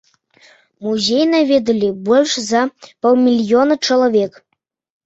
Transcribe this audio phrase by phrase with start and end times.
[0.87, 2.65] Музей наведалі больш за
[3.05, 4.33] паўмільёна чалавек.